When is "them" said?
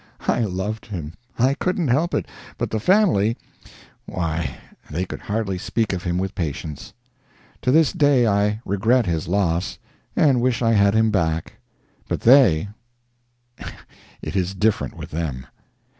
15.11-15.45